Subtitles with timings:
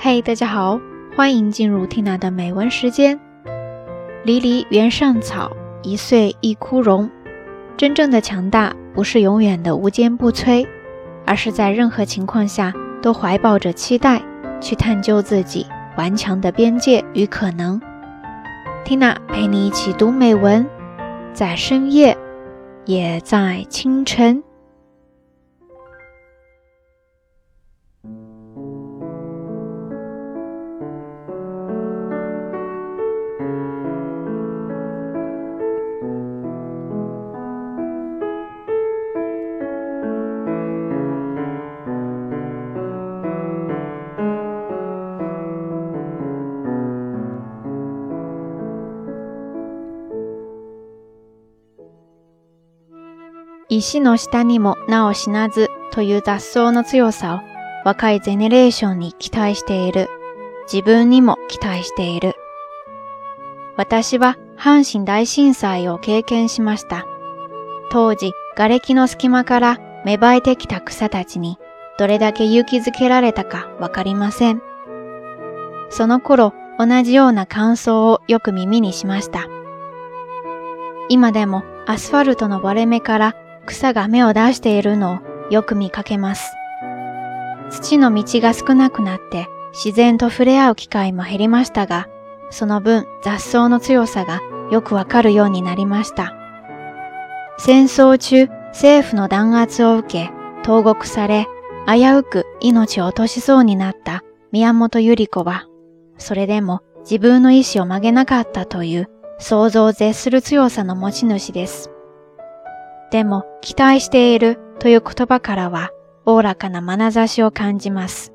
[0.00, 0.78] 嘿，大家好，
[1.16, 3.18] 欢迎进入 Tina 的美文时间。
[4.22, 5.50] 离离原上草，
[5.82, 7.10] 一岁一枯荣。
[7.76, 10.64] 真正的强大，不是永远的无坚不摧，
[11.26, 12.72] 而是在任何情况下
[13.02, 14.22] 都怀抱着期待，
[14.60, 15.66] 去探究自己
[15.96, 17.80] 顽强的边界与可能。
[18.84, 20.64] Tina 陪你一起读美文，
[21.32, 22.16] 在深夜，
[22.84, 24.44] 也在清晨。
[53.70, 57.40] 石の下にも名を死なずという雑草の強さを
[57.84, 60.08] 若いゼネレーションに期待している。
[60.72, 62.34] 自分にも期待している。
[63.76, 67.06] 私は阪神大震災を経験しました。
[67.90, 71.58] 当時、瓦礫の隙間から芽生えてきた草たちに
[71.98, 74.62] どれだけ勇気づけられたかわかりません。
[75.90, 79.46] その頃、同じような感想をよく耳にしました。
[81.08, 83.34] 今でもアスファルトの割れ目から
[83.68, 86.52] 草が芽を出しているのをよく見かけます。
[87.70, 92.08] 土の道が少なくなって自然と触れ合う機会も減りましたが、
[92.50, 96.34] その分雑草の強さがよくわかるようになりました。
[97.58, 100.30] 戦争中、政府の弾圧を受け、
[100.62, 101.46] 投獄され、
[101.86, 105.66] 危うく命を落としそうになった宮本百合子は、
[106.18, 109.08] それでも自分の意志を曲げなかったという
[109.38, 111.90] 想像を絶する強さの持ち主です。
[113.10, 115.90] でも、期待しているという言葉からは、
[116.26, 118.32] おおらかな眼差しを感じます。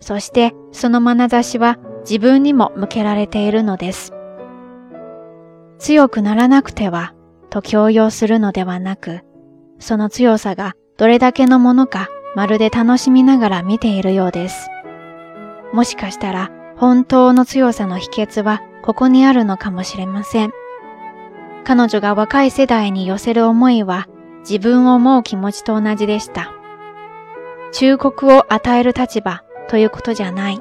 [0.00, 4.12] そして、その眼差しは自分にも向けられているのです。
[5.78, 7.14] 強くならなくては、
[7.50, 9.20] と強要するのではなく、
[9.78, 14.68] その強さがどれだけのものか、まるで楽しみながら見ているようです。
[15.72, 20.52] もしかしたら、本当の強さの秘訣はここにあるのかもしれません。
[21.68, 24.08] 彼女が若い世代に寄せる思いは
[24.40, 26.50] 自分を思う気持ちと同じでした。
[27.72, 30.58] 忠告を与える立場ということじゃない。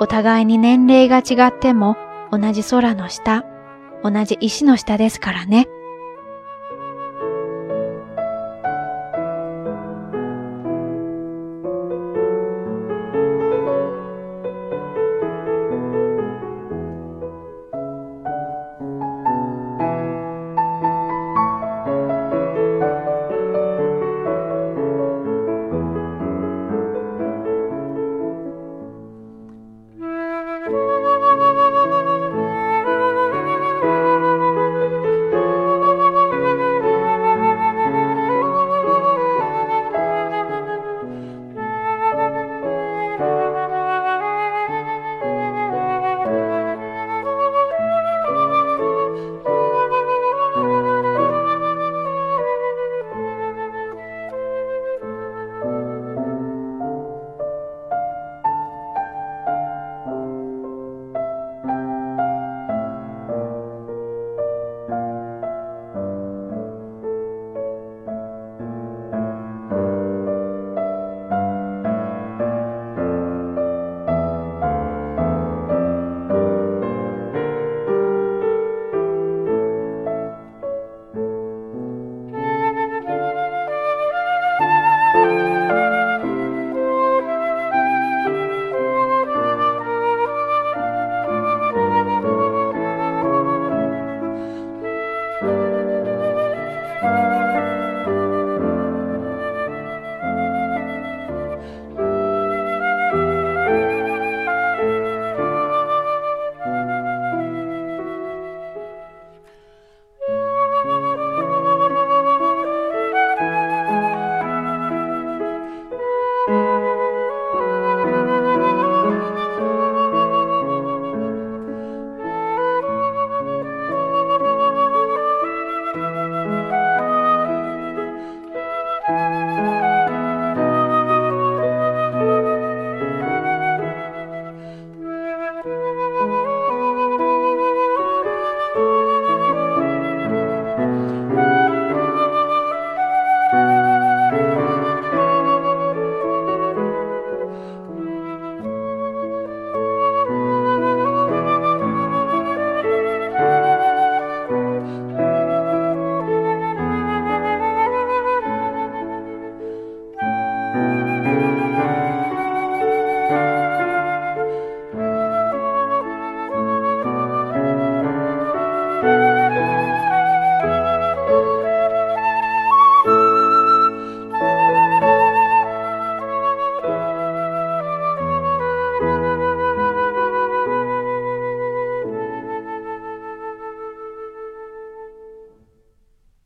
[0.00, 1.96] お互いに年齢が違っても
[2.30, 3.46] 同じ空の下、
[4.04, 5.66] 同じ石の下ですからね。